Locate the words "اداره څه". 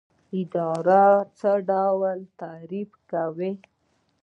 0.39-1.51